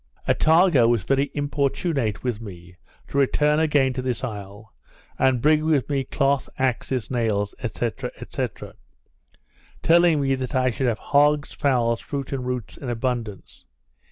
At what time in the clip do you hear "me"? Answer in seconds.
2.41-2.75, 5.91-6.03, 10.19-10.33